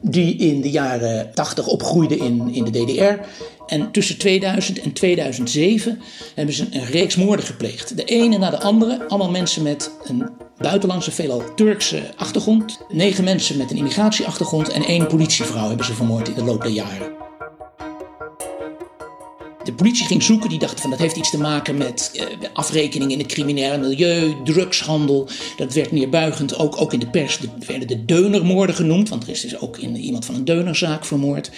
die 0.00 0.36
in 0.36 0.60
de 0.60 0.70
jaren 0.70 1.34
80 1.34 1.66
opgroeiden 1.66 2.18
in, 2.18 2.54
in 2.54 2.64
de 2.64 2.70
DDR. 2.70 3.26
En 3.66 3.90
tussen 3.90 4.18
2000 4.18 4.80
en 4.80 4.92
2007 4.92 6.00
hebben 6.34 6.54
ze 6.54 6.66
een 6.70 6.86
reeks 6.86 7.16
moorden 7.16 7.46
gepleegd. 7.46 7.96
De 7.96 8.04
ene 8.04 8.38
na 8.38 8.50
de 8.50 8.60
andere, 8.60 9.08
allemaal 9.08 9.30
mensen 9.30 9.62
met 9.62 9.90
een 10.04 10.28
buitenlandse, 10.58 11.10
veelal 11.10 11.54
Turkse 11.54 12.02
achtergrond. 12.16 12.78
Negen 12.88 13.24
mensen 13.24 13.56
met 13.56 13.70
een 13.70 13.76
immigratieachtergrond 13.76 14.68
en 14.68 14.84
één 14.84 15.06
politievrouw 15.06 15.68
hebben 15.68 15.86
ze 15.86 15.94
vermoord 15.94 16.28
in 16.28 16.34
de 16.34 16.44
loop 16.44 16.62
der 16.62 16.70
jaren. 16.70 17.20
De 19.64 19.72
politie 19.72 20.06
ging 20.06 20.22
zoeken, 20.22 20.48
die 20.48 20.58
dacht 20.58 20.80
van 20.80 20.90
dat 20.90 20.98
heeft 20.98 21.16
iets 21.16 21.30
te 21.30 21.38
maken 21.38 21.76
met 21.76 22.10
uh, 22.14 22.48
afrekening 22.52 23.10
in 23.10 23.18
het 23.18 23.26
criminele 23.26 23.78
milieu, 23.78 24.34
drugshandel. 24.44 25.28
Dat 25.56 25.72
werd 25.72 25.92
neerbuigend, 25.92 26.58
ook, 26.58 26.80
ook 26.80 26.92
in 26.92 26.98
de 26.98 27.10
pers 27.10 27.38
de, 27.38 27.48
werden 27.66 27.88
de 27.88 28.04
deunermoorden 28.04 28.74
genoemd, 28.74 29.08
want 29.08 29.22
er 29.22 29.28
is 29.28 29.40
dus 29.40 29.58
ook 29.58 29.78
in, 29.78 29.96
iemand 29.96 30.24
van 30.24 30.34
een 30.34 30.44
deunerzaak 30.44 31.04
vermoord. 31.04 31.50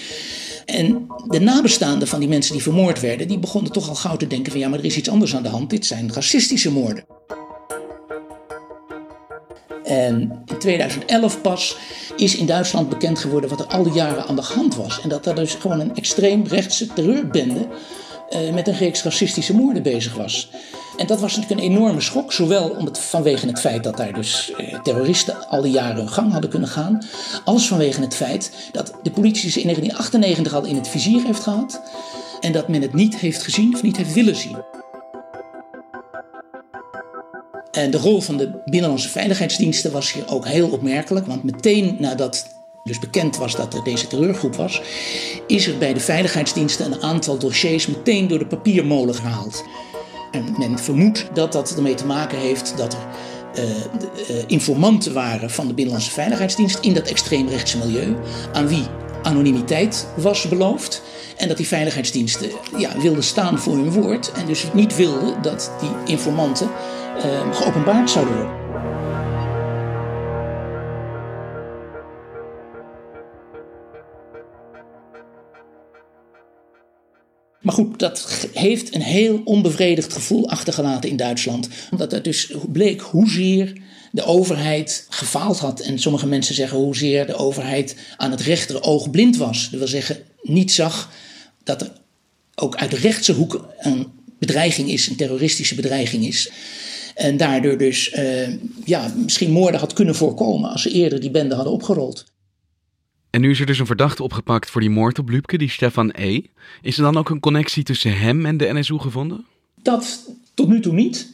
En 0.64 1.06
de 1.28 1.40
nabestaanden 1.40 2.09
van 2.09 2.21
die 2.21 2.28
mensen 2.28 2.52
die 2.52 2.62
vermoord 2.62 3.00
werden, 3.00 3.28
die 3.28 3.38
begonnen 3.38 3.73
toch 3.73 3.88
al 3.88 3.94
gauw 3.94 4.16
te 4.16 4.26
denken 4.26 4.52
van 4.52 4.61
ja, 4.61 4.68
maar 4.68 4.78
er 4.78 4.85
is 4.85 4.97
iets 4.97 5.09
anders 5.09 5.37
aan 5.37 5.42
de 5.42 5.49
hand, 5.49 5.71
dit 5.71 5.87
zijn 5.87 6.12
racistische 6.12 6.73
moorden. 6.73 7.04
En 9.85 10.42
in 10.47 10.59
2011 10.59 11.40
pas 11.40 11.76
is 12.16 12.37
in 12.37 12.47
Duitsland 12.47 12.88
bekend 12.88 13.18
geworden 13.18 13.50
wat 13.50 13.61
er 13.61 13.66
al 13.66 13.83
die 13.83 13.92
jaren 13.92 14.26
aan 14.26 14.37
de 14.37 14.42
hand 14.42 14.75
was. 14.75 15.00
En 15.00 15.09
dat 15.09 15.26
er 15.26 15.35
dus 15.35 15.54
gewoon 15.54 15.80
een 15.80 15.97
extreem 15.97 16.47
rechtse 16.47 16.87
terreurbende 16.87 17.66
uh, 18.30 18.54
met 18.54 18.68
een 18.68 18.76
reeks 18.76 19.02
racistische 19.02 19.54
moorden 19.54 19.83
bezig 19.83 20.14
was. 20.14 20.50
En 20.97 21.07
dat 21.07 21.21
was 21.21 21.37
natuurlijk 21.37 21.61
een 21.61 21.73
enorme 21.73 22.01
schok, 22.01 22.33
zowel 22.33 22.69
om 22.69 22.85
het, 22.85 22.99
vanwege 22.99 23.47
het 23.47 23.61
feit 23.61 23.85
dat 23.85 23.97
daar 23.97 24.13
dus 24.13 24.53
uh, 24.61 24.83
terroristen 24.83 25.49
al 25.49 25.63
die 25.63 25.73
jaren 25.73 25.97
hun 25.97 26.09
gang 26.09 26.33
hadden 26.33 26.51
kunnen 26.51 26.69
gaan, 26.69 27.07
als 27.45 27.69
vanwege 27.69 28.01
het 28.01 28.15
feit 28.15 28.53
dat 28.73 28.93
de 29.03 29.11
politie 29.11 29.51
ze 29.51 29.61
in 29.61 29.67
1998 29.67 30.55
al 30.55 30.65
in 30.65 30.77
het 30.77 30.89
vizier 30.89 31.23
heeft 31.23 31.43
gehad 31.43 31.81
en 32.41 32.53
dat 32.53 32.69
men 32.69 32.83
het 32.83 32.95
niet 32.95 33.17
heeft 33.17 33.43
gezien 33.43 33.75
of 33.75 33.83
niet 33.83 33.97
heeft 33.97 34.13
willen 34.13 34.37
zien. 34.37 34.57
En 37.71 37.91
de 37.91 37.99
rol 37.99 38.21
van 38.21 38.37
de 38.37 38.51
binnenlandse 38.65 39.09
veiligheidsdiensten 39.09 39.93
was 39.93 40.13
hier 40.13 40.29
ook 40.29 40.47
heel 40.47 40.69
opmerkelijk. 40.69 41.27
Want 41.27 41.43
meteen 41.43 41.97
nadat 41.99 42.47
dus 42.85 42.99
bekend 42.99 43.37
was 43.37 43.57
dat 43.57 43.75
er 43.75 43.85
deze 43.85 44.07
terreurgroep 44.07 44.57
was, 44.57 44.83
is 45.47 45.67
er 45.67 45.79
bij 45.79 45.95
de 45.95 46.01
veiligheidsdiensten 46.01 46.93
een 46.93 47.03
aantal 47.03 47.39
dossiers 47.39 47.87
meteen 47.87 48.29
door 48.29 48.39
de 48.39 48.47
papiermolen 48.47 49.15
gehaald. 49.15 49.65
En 50.35 50.55
men 50.59 50.79
vermoedt 50.79 51.26
dat 51.33 51.53
dat 51.53 51.76
ermee 51.76 51.95
te 51.95 52.07
maken 52.07 52.38
heeft 52.38 52.76
dat 52.76 52.93
er 52.93 53.00
uh, 54.31 54.43
informanten 54.47 55.12
waren 55.12 55.50
van 55.50 55.67
de 55.67 55.75
Binnenlandse 55.75 56.11
Veiligheidsdienst 56.11 56.79
in 56.81 56.95
dat 56.95 57.07
extreemrechtse 57.07 57.79
milieu, 57.79 58.17
aan 58.53 58.69
wie 58.69 58.87
anonimiteit 59.23 60.07
was 60.17 60.49
beloofd. 60.49 61.03
En 61.37 61.49
dat 61.49 61.57
die 61.57 61.67
veiligheidsdiensten 61.67 62.50
ja, 62.76 62.99
wilden 63.00 63.23
staan 63.25 63.59
voor 63.59 63.75
hun 63.75 63.93
woord 63.93 64.33
en 64.33 64.47
dus 64.47 64.64
niet 64.73 64.97
wilden 64.97 65.43
dat 65.43 65.71
die 65.81 65.91
informanten 66.05 66.69
geopenbaard 67.53 68.11
zouden 68.11 68.35
worden. 68.35 68.63
Maar 77.64 77.75
goed, 77.75 77.99
dat 77.99 78.49
heeft 78.52 78.94
een 78.94 79.02
heel 79.02 79.40
onbevredigd 79.44 80.12
gevoel 80.12 80.49
achtergelaten 80.49 81.11
in 81.11 81.16
Duitsland. 81.16 81.68
Omdat 81.90 82.11
het 82.11 82.25
dus 82.25 82.52
bleek 82.73 83.00
hoezeer 83.00 83.73
de 84.12 84.25
overheid 84.25 85.06
gefaald 85.09 85.59
had. 85.59 85.80
En 85.80 85.99
sommige 85.99 86.26
mensen 86.26 86.54
zeggen 86.54 86.78
hoezeer 86.78 87.26
de 87.26 87.35
overheid 87.35 87.97
aan 88.16 88.30
het 88.30 88.40
rechter 88.40 88.83
oog 88.83 89.11
blind 89.11 89.37
was. 89.37 89.68
Dat 89.71 89.78
wil 89.78 89.88
zeggen, 89.88 90.16
niet 90.42 90.73
zag 90.73 91.11
dat 91.62 91.80
er 91.80 91.92
ook 92.54 92.76
uit 92.76 92.90
de 92.90 92.97
rechtse 92.97 93.33
hoek 93.33 93.66
een 93.78 94.06
bedreiging 94.38 94.90
is, 94.90 95.06
een 95.06 95.16
terroristische 95.16 95.75
bedreiging 95.75 96.26
is. 96.26 96.50
En 97.14 97.37
daardoor 97.37 97.78
dus 97.78 98.12
uh, 98.12 98.49
ja, 98.85 99.12
misschien 99.16 99.50
moorden 99.50 99.80
had 99.80 99.92
kunnen 99.92 100.14
voorkomen 100.14 100.71
als 100.71 100.83
ze 100.83 100.90
eerder 100.90 101.21
die 101.21 101.30
bende 101.30 101.54
hadden 101.54 101.73
opgerold. 101.73 102.25
En 103.35 103.41
nu 103.41 103.50
is 103.50 103.61
er 103.61 103.67
dus 103.67 103.79
een 103.79 103.87
verdachte 103.87 104.23
opgepakt 104.23 104.71
voor 104.71 104.81
die 104.81 104.91
moord 104.91 105.19
op 105.19 105.31
Lübke, 105.31 105.57
die 105.57 105.71
Stefan 105.71 106.12
E. 106.17 106.41
Is 106.83 106.97
er 106.97 107.03
dan 107.03 107.17
ook 107.17 107.31
een 107.31 107.41
connectie 107.41 107.83
tussen 107.83 108.19
hem 108.19 108.47
en 108.47 108.57
de 108.57 108.73
NSU 108.73 108.99
gevonden? 108.99 109.45
Dat 109.83 110.31
tot 110.55 110.69
nu 110.69 110.81
toe 110.81 110.93
niet. 110.93 111.29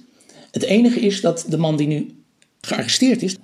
Het 0.50 0.62
enige 0.62 1.00
is 1.00 1.21
dat 1.21 1.45
de 1.49 1.57
man 1.57 1.76
die 1.76 1.87
nu 1.87 2.11
gearresteerd 2.61 3.23
is, 3.23 3.37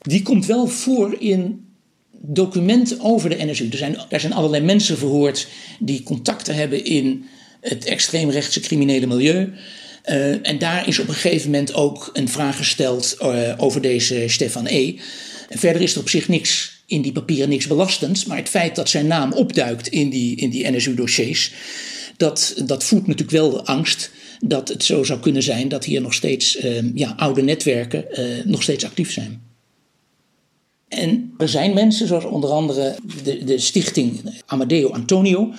die 0.00 0.22
komt 0.22 0.46
wel 0.46 0.66
voor 0.66 1.16
in 1.18 1.66
documenten 2.12 3.00
over 3.00 3.30
de 3.30 3.44
NSU. 3.44 3.68
Er 3.70 3.76
zijn, 3.76 3.96
er 4.08 4.20
zijn 4.20 4.32
allerlei 4.32 4.64
mensen 4.64 4.98
verhoord 4.98 5.48
die 5.78 6.02
contacten 6.02 6.54
hebben 6.54 6.84
in 6.84 7.24
het 7.60 7.84
extreemrechtse 7.84 8.60
criminele 8.60 9.06
milieu. 9.06 9.52
Uh, 10.06 10.46
en 10.48 10.58
daar 10.58 10.88
is 10.88 10.98
op 10.98 11.08
een 11.08 11.14
gegeven 11.14 11.50
moment 11.50 11.74
ook 11.74 12.10
een 12.12 12.28
vraag 12.28 12.56
gesteld 12.56 13.16
uh, 13.22 13.54
over 13.56 13.80
deze 13.80 14.24
Stefan 14.28 14.66
E. 14.66 14.98
En 15.48 15.58
verder 15.58 15.82
is 15.82 15.94
er 15.94 16.00
op 16.00 16.08
zich 16.08 16.28
niks 16.28 16.77
in 16.88 17.02
die 17.02 17.12
papieren 17.12 17.48
niks 17.48 17.66
belastends. 17.66 18.24
Maar 18.24 18.36
het 18.36 18.48
feit 18.48 18.76
dat 18.76 18.88
zijn 18.88 19.06
naam 19.06 19.32
opduikt 19.32 19.88
in 19.88 20.10
die, 20.10 20.36
in 20.36 20.50
die 20.50 20.70
NSU-dossiers, 20.70 21.52
dat, 22.16 22.54
dat 22.64 22.84
voedt 22.84 23.06
natuurlijk 23.06 23.36
wel 23.36 23.50
de 23.50 23.64
angst 23.64 24.10
dat 24.40 24.68
het 24.68 24.84
zo 24.84 25.04
zou 25.04 25.20
kunnen 25.20 25.42
zijn 25.42 25.68
dat 25.68 25.84
hier 25.84 26.00
nog 26.00 26.14
steeds 26.14 26.64
uh, 26.64 26.94
ja, 26.94 27.14
oude 27.16 27.42
netwerken 27.42 28.04
uh, 28.10 28.44
nog 28.44 28.62
steeds 28.62 28.84
actief 28.84 29.12
zijn. 29.12 29.42
En 30.88 31.34
er 31.38 31.48
zijn 31.48 31.74
mensen, 31.74 32.06
zoals 32.06 32.24
onder 32.24 32.50
andere 32.50 32.96
de, 33.22 33.44
de 33.44 33.58
stichting 33.58 34.20
Amadeo 34.46 34.90
Antonio. 34.90 35.52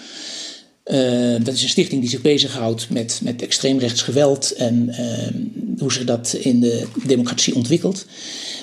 Uh, 0.91 1.35
dat 1.43 1.53
is 1.53 1.63
een 1.63 1.69
stichting 1.69 2.01
die 2.01 2.09
zich 2.09 2.21
bezighoudt 2.21 2.89
met, 2.89 3.19
met 3.23 3.41
extreemrechts 3.41 4.01
geweld 4.01 4.51
en 4.51 4.95
hoe 5.77 5.93
zich 5.93 6.03
dat 6.03 6.33
in 6.33 6.59
de 6.59 6.87
democratie 7.03 7.55
ontwikkelt. 7.55 8.05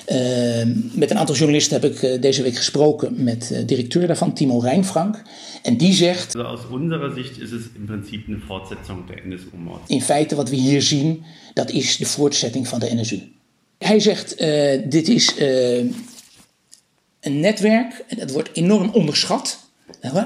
Ehm, 0.05 0.71
met 0.91 1.11
een 1.11 1.17
aantal 1.17 1.35
journalisten 1.35 1.81
heb 1.81 1.91
ik 1.91 2.03
eh, 2.03 2.21
deze 2.21 2.43
week 2.43 2.55
gesproken 2.55 3.23
met 3.23 3.47
de 3.47 3.55
eh, 3.55 3.67
directeur 3.67 4.07
daarvan, 4.07 4.33
Timo 4.33 4.59
Rijnfrank. 4.59 5.21
En 5.63 5.77
die 5.77 5.93
zegt. 5.93 6.35
Also 6.35 6.49
aus 6.49 6.81
unserer 6.81 7.11
Sicht 7.15 7.41
is 7.41 7.51
het 7.51 7.61
in 7.75 7.85
principe 7.85 8.31
een 8.31 8.41
voortzetting 8.47 9.07
der 9.07 9.21
NSU-moord. 9.27 9.81
In 9.87 10.01
feite, 10.01 10.35
wat 10.35 10.49
we 10.49 10.55
hier 10.55 10.81
zien, 10.81 11.23
dat 11.53 11.71
is 11.71 11.97
de 11.97 12.05
voortzetting 12.05 12.67
van 12.67 12.79
de 12.79 12.95
NSU. 12.95 13.21
Hij 13.77 13.99
zegt: 13.99 14.37
dit 14.91 15.07
is 15.07 15.33
een 17.19 17.39
netwerk, 17.39 18.03
en 18.07 18.17
dat 18.17 18.31
wordt 18.31 18.49
enorm 18.53 18.89
onderschat. 18.89 19.66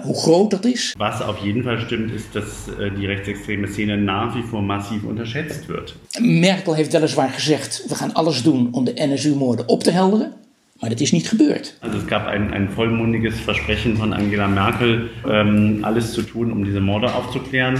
Hoe 0.04 0.16
groot 0.16 0.52
dat 0.52 0.66
is. 0.66 0.94
Was 0.98 1.22
auf 1.22 1.38
jeden 1.44 1.64
Fall 1.64 1.80
stimmt, 1.80 2.12
ist, 2.12 2.26
dass 2.34 2.68
äh, 2.80 2.92
die 3.00 3.06
rechtsextreme 3.06 3.68
Szene 3.68 3.98
nach 3.98 4.36
wie 4.36 4.44
vor 4.44 4.62
massiv 4.62 5.04
unterschätzt 5.04 5.68
wird. 5.68 5.96
Merkel 6.20 6.74
heeft 6.74 6.94
weliswaar 6.94 7.30
gezegd: 7.30 7.84
we 7.88 7.96
gaan 7.96 8.14
alles 8.14 8.44
doen 8.44 8.68
om 8.72 8.86
de 8.86 8.94
NSU-moorden 8.96 9.68
op 9.68 9.84
te 9.84 9.92
helderen. 9.92 10.34
Maar 10.80 10.90
dat 10.90 11.00
is 11.00 11.12
niet 11.12 11.30
gebeurd. 11.30 11.78
Also 11.80 11.98
es 11.98 12.08
gab 12.08 12.28
ein, 12.28 12.54
ein 12.54 12.70
vollmundiges 12.70 13.40
Versprechen 13.40 13.98
von 13.98 14.14
Angela 14.14 14.48
Merkel, 14.48 15.10
ähm, 15.28 15.80
alles 15.84 16.14
zu 16.14 16.22
tun, 16.22 16.52
um 16.52 16.64
diese 16.64 16.80
Morde 16.80 17.14
aufzuklären. 17.14 17.80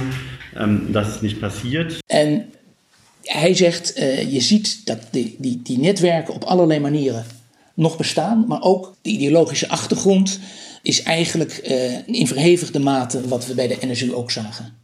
Ähm, 0.56 0.88
das 0.92 1.08
ist 1.08 1.22
nicht 1.22 1.40
passiert. 1.40 2.00
En 2.06 2.46
hij 3.24 3.56
zegt, 3.56 4.00
uh, 4.00 4.32
je 4.32 4.40
ziet 4.40 4.86
dat 4.86 5.00
die, 5.12 5.36
die, 5.38 5.60
die 5.64 5.80
netwerken 5.80 6.34
op 6.34 6.44
allerlei 6.44 6.80
manieren 6.80 7.26
nog 7.74 7.98
bestaan, 7.98 8.46
maar 8.48 8.62
ook 8.62 8.96
de 9.02 9.10
ideologische 9.10 9.70
achtergrond 9.70 10.40
is 10.82 11.04
eigenlijk 11.04 11.62
uh, 11.68 12.08
in 12.08 12.28
verhevigde 12.28 12.80
mate 12.80 13.28
wat 13.28 13.46
we 13.46 13.54
bij 13.54 13.68
de 13.68 13.78
NSU 13.82 14.14
ook 14.14 14.32
zagen. 14.32 14.80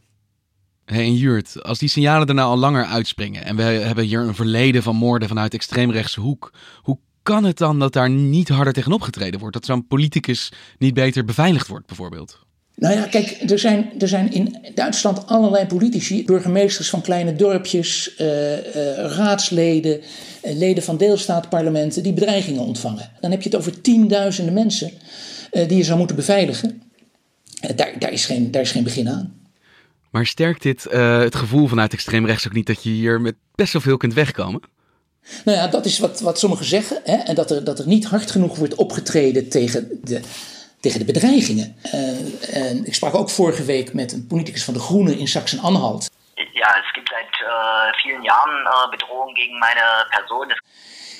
Hey, 0.85 1.03
en 1.03 1.15
Jurt, 1.15 1.63
als 1.63 1.79
die 1.79 1.89
signalen 1.89 2.27
er 2.27 2.33
nou 2.33 2.49
al 2.49 2.57
langer 2.57 2.85
uitspringen 2.85 3.45
en 3.45 3.55
we 3.55 3.61
hebben 3.61 4.03
hier 4.03 4.19
een 4.19 4.35
verleden 4.35 4.83
van 4.83 4.95
moorden 4.95 5.27
vanuit 5.27 5.53
extreemrechtse 5.53 6.19
hoek, 6.19 6.53
hoe 6.81 6.97
kan 7.23 7.43
het 7.43 7.57
dan 7.57 7.79
dat 7.79 7.93
daar 7.93 8.09
niet 8.09 8.49
harder 8.49 8.73
tegen 8.73 8.91
opgetreden 8.91 9.39
wordt? 9.39 9.55
Dat 9.55 9.65
zo'n 9.65 9.87
politicus 9.87 10.51
niet 10.77 10.93
beter 10.93 11.25
beveiligd 11.25 11.67
wordt, 11.67 11.87
bijvoorbeeld? 11.87 12.45
Nou 12.75 12.95
ja, 12.95 13.05
kijk, 13.05 13.37
er 13.49 13.59
zijn, 13.59 13.91
er 13.99 14.07
zijn 14.07 14.31
in 14.31 14.57
Duitsland 14.75 15.27
allerlei 15.27 15.65
politici, 15.65 16.25
burgemeesters 16.25 16.89
van 16.89 17.01
kleine 17.01 17.35
dorpjes, 17.35 18.15
uh, 18.21 18.51
uh, 18.51 18.61
raadsleden, 18.95 19.99
uh, 19.99 20.55
leden 20.57 20.83
van 20.83 20.97
deelstaatparlementen 20.97 22.03
die 22.03 22.13
bedreigingen 22.13 22.61
ontvangen. 22.61 23.11
Dan 23.19 23.31
heb 23.31 23.41
je 23.41 23.49
het 23.49 23.57
over 23.57 23.81
tienduizenden 23.81 24.53
mensen 24.53 24.91
die 25.51 25.77
je 25.77 25.83
zou 25.83 25.97
moeten 25.97 26.15
beveiligen. 26.15 26.81
Uh, 27.61 27.75
daar, 27.75 27.99
daar, 27.99 28.11
is 28.11 28.25
geen, 28.25 28.51
daar 28.51 28.61
is 28.61 28.71
geen 28.71 28.83
begin 28.83 29.09
aan. 29.09 29.45
Maar 30.11 30.25
sterkt 30.25 30.61
dit 30.61 30.87
uh, 30.91 31.19
het 31.19 31.35
gevoel 31.35 31.67
vanuit 31.67 31.93
extreemrechts 31.93 32.47
ook 32.47 32.53
niet 32.53 32.67
dat 32.67 32.83
je 32.83 32.89
hier 32.89 33.21
met 33.21 33.35
best 33.55 33.73
wel 33.73 33.81
veel 33.81 33.97
kunt 33.97 34.13
wegkomen? 34.13 34.61
Nou 35.45 35.57
ja, 35.57 35.67
dat 35.67 35.85
is 35.85 35.99
wat, 35.99 36.19
wat 36.19 36.39
sommigen 36.39 36.65
zeggen. 36.65 37.01
Hè, 37.03 37.15
en 37.15 37.35
dat 37.35 37.51
er, 37.51 37.63
dat 37.63 37.79
er 37.79 37.87
niet 37.87 38.05
hard 38.05 38.31
genoeg 38.31 38.57
wordt 38.57 38.75
opgetreden 38.75 39.49
tegen 39.49 39.99
de, 40.03 40.21
tegen 40.79 40.99
de 40.99 41.05
bedreigingen. 41.05 41.75
en 42.51 42.85
ik 42.85 42.93
sprak 42.93 43.15
ook 43.15 43.29
vorige 43.29 43.63
week 43.63 43.93
met 43.93 44.13
een 44.13 44.27
politicus 44.27 44.63
van 44.63 44.73
de 44.73 44.79
Groenen 44.79 45.17
in 45.17 45.27
Sachsen-Anhalt. 45.27 46.09
Ja, 46.53 46.79
es 46.79 46.91
gibt 46.91 47.09
seit 47.09 47.49
uh, 47.49 47.93
vielen 47.93 48.23
Jahren 48.23 48.65
uh, 48.65 48.89
Bedrohungen 48.89 49.35
gegen 49.35 49.57
meine 49.59 50.05
Person. 50.09 50.47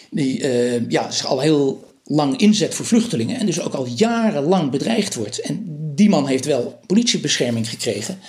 Die 0.09 0.39
uh, 0.39 0.89
ja, 0.89 1.11
zich 1.11 1.25
al 1.25 1.39
heel 1.39 1.87
lang 2.07 2.37
inzet 2.37 2.75
voor 2.75 2.85
vluchtelingen 2.85 3.39
en 3.39 3.45
dus 3.45 3.61
ook 3.61 3.73
al 3.73 3.87
jarenlang 3.95 4.71
bedreigd 4.71 5.15
wordt. 5.15 5.41
En 5.41 5.63
die 5.95 6.09
man 6.09 6.27
heeft 6.27 6.45
wel 6.45 6.79
politiebescherming 6.85 7.69
gekregen. 7.69 8.19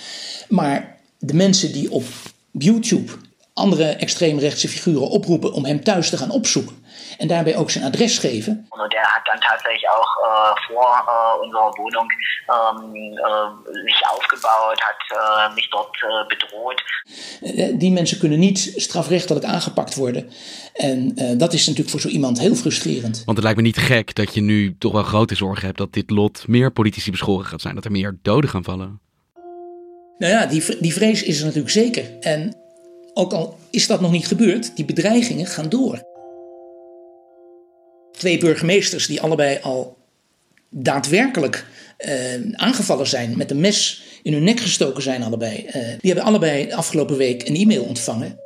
Maar 0.49 0.97
de 1.19 1.33
mensen 1.33 1.71
die 1.71 1.91
op 1.91 2.05
YouTube 2.51 3.11
andere 3.59 3.83
extreemrechtse 3.83 4.67
figuren 4.67 5.09
oproepen 5.09 5.53
om 5.53 5.65
hem 5.65 5.83
thuis 5.83 6.09
te 6.09 6.17
gaan 6.17 6.31
opzoeken. 6.31 6.77
En 7.17 7.27
daarbij 7.27 7.57
ook 7.57 7.69
zijn 7.71 7.83
adres 7.83 8.17
geven. 8.17 8.67
Der 8.89 9.07
hat 9.13 9.25
dann 9.25 9.39
tatsächlich 9.39 9.85
auch 9.95 10.11
äh, 10.27 10.53
vor 10.67 10.89
äh, 11.13 11.43
unserer 11.43 11.71
Wohnung 11.77 12.07
ähm, 12.55 13.17
äh, 13.17 13.89
sich 13.89 14.01
aufgebaut, 14.13 14.79
hat 14.89 15.01
äh, 15.09 15.55
mich 15.55 15.69
dort 15.69 15.95
äh, 16.03 16.27
bedroht. 16.33 16.81
Die 17.79 17.91
mensen 17.91 18.19
kunnen 18.19 18.39
niet 18.39 18.73
strafrechtelijk 18.75 19.45
aangepakt 19.45 19.95
worden. 19.95 20.29
En 20.73 21.11
uh, 21.15 21.37
dat 21.37 21.53
is 21.53 21.59
natuurlijk 21.59 21.89
voor 21.89 21.99
zo 21.99 22.07
iemand 22.07 22.39
heel 22.39 22.55
frustrerend. 22.55 23.21
Want 23.25 23.37
het 23.37 23.45
lijkt 23.45 23.57
me 23.57 23.63
niet 23.63 23.77
gek 23.77 24.15
dat 24.15 24.33
je 24.33 24.41
nu 24.41 24.75
toch 24.77 24.91
wel 24.91 25.03
grote 25.03 25.35
zorgen 25.35 25.65
hebt 25.65 25.77
dat 25.77 25.93
dit 25.93 26.09
lot 26.09 26.47
meer 26.47 26.71
politici 26.71 27.11
beschoren 27.11 27.45
gaat 27.45 27.61
zijn. 27.61 27.75
Dat 27.75 27.85
er 27.85 27.91
meer 27.91 28.17
doden 28.21 28.49
gaan 28.49 28.63
vallen. 28.63 28.99
Nou 30.17 30.33
ja, 30.33 30.45
die, 30.45 30.79
die 30.79 30.93
vrees 30.93 31.23
is 31.23 31.39
er 31.39 31.45
natuurlijk 31.45 31.73
zeker. 31.73 32.19
En 32.19 32.55
ook 33.13 33.33
al 33.33 33.57
is 33.69 33.87
dat 33.87 34.01
nog 34.01 34.11
niet 34.11 34.27
gebeurd, 34.27 34.75
die 34.75 34.85
bedreigingen 34.85 35.45
gaan 35.45 35.69
door. 35.69 36.03
Twee 38.11 38.37
burgemeesters 38.37 39.07
die 39.07 39.21
allebei 39.21 39.59
al 39.61 39.97
daadwerkelijk 40.69 41.65
uh, 41.97 42.11
aangevallen 42.51 43.07
zijn, 43.07 43.37
met 43.37 43.51
een 43.51 43.59
mes 43.59 44.03
in 44.23 44.33
hun 44.33 44.43
nek 44.43 44.59
gestoken 44.59 45.03
zijn 45.03 45.23
allebei. 45.23 45.65
Uh, 45.65 45.73
die 45.73 46.11
hebben 46.11 46.23
allebei 46.23 46.71
afgelopen 46.71 47.17
week 47.17 47.47
een 47.47 47.55
e-mail 47.55 47.83
ontvangen. 47.83 48.39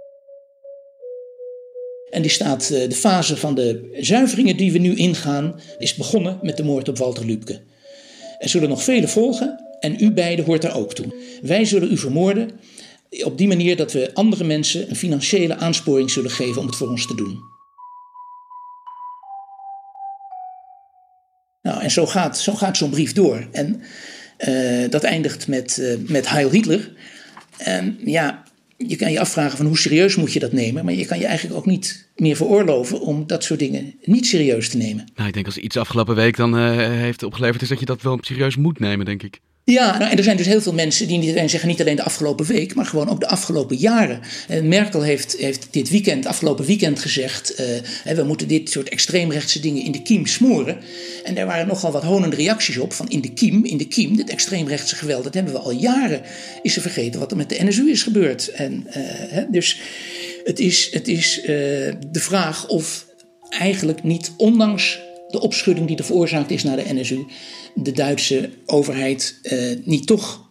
En 2.09 2.21
die 2.21 2.31
staat, 2.31 2.69
uh, 2.71 2.89
de 2.89 2.95
fase 2.95 3.37
van 3.37 3.55
de 3.55 3.97
zuiveringen 3.99 4.57
die 4.57 4.71
we 4.71 4.77
nu 4.77 4.95
ingaan, 4.95 5.59
is 5.77 5.95
begonnen 5.95 6.39
met 6.41 6.57
de 6.57 6.63
moord 6.63 6.89
op 6.89 6.97
Walter 6.97 7.25
Lübke. 7.25 7.61
Er 8.37 8.49
zullen 8.49 8.69
nog 8.69 8.83
vele 8.83 9.07
volgen 9.07 9.59
en 9.79 10.03
u 10.03 10.11
beiden 10.11 10.45
hoort 10.45 10.61
daar 10.61 10.75
ook 10.75 10.93
toe. 10.93 11.05
Wij 11.41 11.65
zullen 11.65 11.91
u 11.91 11.97
vermoorden 11.97 12.51
op 13.21 13.37
die 13.37 13.47
manier 13.47 13.75
dat 13.75 13.91
we 13.91 14.13
andere 14.13 14.43
mensen 14.43 14.89
een 14.89 14.95
financiële 14.95 15.55
aansporing 15.55 16.11
zullen 16.11 16.31
geven 16.31 16.61
om 16.61 16.67
het 16.67 16.75
voor 16.75 16.89
ons 16.89 17.07
te 17.07 17.15
doen. 17.15 17.51
Nou, 21.61 21.81
en 21.81 21.91
zo 21.91 22.05
gaat, 22.05 22.39
zo 22.39 22.53
gaat 22.53 22.77
zo'n 22.77 22.89
brief 22.89 23.13
door. 23.13 23.47
En 23.51 23.81
uh, 24.47 24.89
dat 24.89 25.03
eindigt 25.03 25.47
met, 25.47 25.77
uh, 25.81 26.09
met 26.09 26.29
Heil 26.29 26.51
Hitler. 26.51 26.91
En 27.57 27.99
ja, 28.05 28.43
je 28.77 28.95
kan 28.95 29.11
je 29.11 29.19
afvragen 29.19 29.57
van 29.57 29.65
hoe 29.65 29.77
serieus 29.77 30.15
moet 30.15 30.33
je 30.33 30.39
dat 30.39 30.51
nemen. 30.51 30.85
Maar 30.85 30.93
je 30.93 31.05
kan 31.05 31.19
je 31.19 31.25
eigenlijk 31.25 31.57
ook 31.57 31.65
niet 31.65 32.09
meer 32.15 32.35
veroorloven 32.35 33.01
om 33.01 33.27
dat 33.27 33.43
soort 33.43 33.59
dingen 33.59 33.93
niet 34.03 34.25
serieus 34.25 34.69
te 34.69 34.77
nemen. 34.77 35.11
Nou, 35.15 35.27
ik 35.27 35.33
denk 35.33 35.45
als 35.45 35.57
iets 35.57 35.77
afgelopen 35.77 36.15
week 36.15 36.37
dan 36.37 36.59
uh, 36.59 36.75
heeft 36.77 37.23
opgeleverd 37.23 37.61
is 37.61 37.69
dat 37.69 37.79
je 37.79 37.85
dat 37.85 38.01
wel 38.01 38.17
serieus 38.21 38.55
moet 38.55 38.79
nemen, 38.79 39.05
denk 39.05 39.23
ik. 39.23 39.39
Ja, 39.65 39.97
nou, 39.97 40.11
en 40.11 40.17
er 40.17 40.23
zijn 40.23 40.37
dus 40.37 40.45
heel 40.45 40.61
veel 40.61 40.73
mensen 40.73 41.07
die 41.07 41.17
niet 41.17 41.49
zeggen, 41.49 41.67
niet 41.67 41.81
alleen 41.81 41.95
de 41.95 42.03
afgelopen 42.03 42.45
week, 42.45 42.75
maar 42.75 42.85
gewoon 42.85 43.09
ook 43.09 43.19
de 43.19 43.27
afgelopen 43.27 43.75
jaren. 43.75 44.19
En 44.47 44.67
Merkel 44.67 45.01
heeft, 45.01 45.35
heeft 45.37 45.67
dit 45.71 45.89
weekend, 45.89 46.25
afgelopen 46.25 46.65
weekend 46.65 46.99
gezegd, 46.99 47.59
uh, 47.59 48.15
we 48.15 48.23
moeten 48.23 48.47
dit 48.47 48.69
soort 48.69 48.89
extreemrechtse 48.89 49.59
dingen 49.59 49.83
in 49.83 49.91
de 49.91 50.01
kiem 50.01 50.25
smoren. 50.25 50.77
En 51.23 51.35
daar 51.35 51.45
waren 51.45 51.67
nogal 51.67 51.91
wat 51.91 52.03
honende 52.03 52.35
reacties 52.35 52.77
op 52.77 52.93
van 52.93 53.09
in 53.09 53.21
de 53.21 53.33
kiem, 53.33 53.65
in 53.65 53.77
de 53.77 53.87
kiem, 53.87 54.15
dit 54.15 54.29
extreemrechtse 54.29 54.95
geweld, 54.95 55.23
dat 55.23 55.33
hebben 55.33 55.53
we 55.53 55.59
al 55.59 55.71
jaren. 55.71 56.21
Is 56.61 56.73
ze 56.73 56.81
vergeten 56.81 57.19
wat 57.19 57.31
er 57.31 57.37
met 57.37 57.49
de 57.49 57.63
NSU 57.63 57.89
is 57.89 58.03
gebeurd. 58.03 58.47
En, 58.47 58.87
uh, 58.97 59.43
dus 59.49 59.79
het 60.43 60.59
is, 60.59 60.87
het 60.91 61.07
is 61.07 61.41
de 61.43 61.99
vraag 62.11 62.67
of 62.67 63.05
eigenlijk 63.49 64.03
niet, 64.03 64.31
ondanks 64.37 64.99
de 65.33 65.41
opschudding 65.41 65.87
die 65.87 65.97
er 65.97 66.03
veroorzaakt 66.03 66.51
is 66.51 66.63
naar 66.63 66.75
de 66.75 66.93
NSU, 66.93 67.25
de 67.75 67.91
Duitse 67.91 68.49
overheid 68.65 69.39
uh, 69.43 69.75
niet 69.83 70.07
toch 70.07 70.41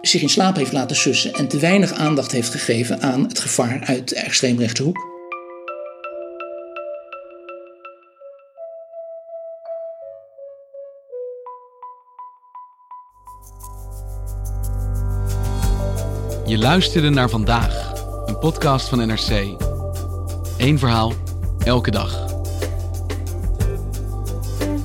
zich 0.00 0.22
in 0.22 0.28
slaap 0.28 0.56
heeft 0.56 0.72
laten 0.72 0.96
sussen 0.96 1.32
en 1.32 1.48
te 1.48 1.58
weinig 1.58 1.92
aandacht 1.92 2.32
heeft 2.32 2.50
gegeven 2.50 3.00
aan 3.00 3.22
het 3.22 3.38
gevaar 3.38 3.84
uit 3.84 4.08
de 4.08 4.16
extreemrechtse 4.16 4.82
hoek. 4.82 5.06
Je 16.46 16.58
luisterde 16.58 17.10
naar 17.10 17.30
vandaag, 17.30 17.92
een 18.26 18.38
podcast 18.38 18.88
van 18.88 19.06
NRC. 19.06 19.56
Eén 20.58 20.78
verhaal, 20.78 21.12
elke 21.64 21.90
dag. 21.90 22.37